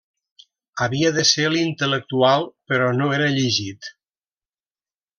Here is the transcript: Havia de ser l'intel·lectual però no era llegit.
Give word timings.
Havia 0.85 1.11
de 1.17 1.25
ser 1.33 1.45
l'intel·lectual 1.57 2.49
però 2.73 2.91
no 2.99 3.13
era 3.21 3.31
llegit. 3.39 3.95